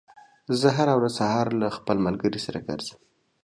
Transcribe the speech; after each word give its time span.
زه 0.59 0.67
هره 0.77 0.93
ورځ 0.99 1.13
سهار 1.19 1.47
له 1.61 1.67
خپل 1.77 1.97
ملګري 2.05 2.39
سره 2.45 2.59
ګرځم. 2.67 2.99